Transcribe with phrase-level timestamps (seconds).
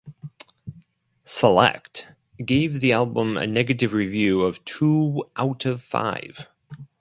[1.25, 2.07] "Select"
[2.43, 6.47] gave the album a negative review of two out of five.